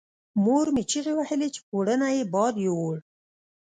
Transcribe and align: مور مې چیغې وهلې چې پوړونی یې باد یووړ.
مور 0.43 0.65
مې 0.73 0.83
چیغې 0.91 1.13
وهلې 1.15 1.47
چې 1.53 1.59
پوړونی 1.67 2.09
یې 2.17 2.23
باد 2.33 2.53
یووړ. 2.65 2.95